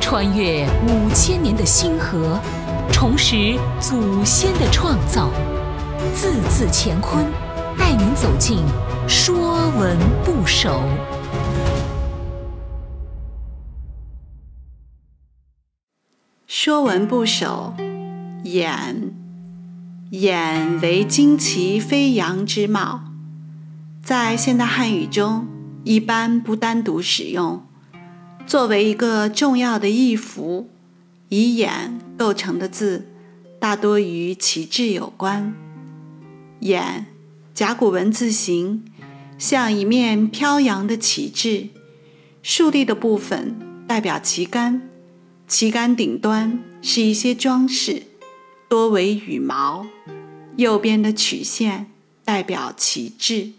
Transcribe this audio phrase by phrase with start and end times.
[0.00, 2.38] 穿越五千年的星河，
[2.92, 5.30] 重拾祖先的创造，
[6.14, 7.24] 字字乾坤，
[7.78, 8.58] 带您走进
[9.08, 10.70] 《说文不首》。
[16.46, 17.74] 《说文不首》
[18.44, 19.12] 眼
[20.10, 23.00] ”，“眼为旌旗飞扬之貌，
[24.02, 25.46] 在现代汉语中
[25.82, 27.66] 一般不单独使用。
[28.46, 30.68] 作为一个重要的意符，
[31.28, 33.06] 以眼构成的字，
[33.58, 35.54] 大多与旗帜有关。
[36.60, 37.06] 眼，
[37.54, 38.84] 甲骨文字形，
[39.38, 41.68] 像一面飘扬的旗帜，
[42.42, 43.56] 竖立的部分
[43.88, 44.88] 代表旗杆，
[45.48, 48.02] 旗杆顶端是一些装饰，
[48.68, 49.86] 多为羽毛。
[50.56, 51.90] 右边的曲线
[52.24, 53.50] 代表旗帜。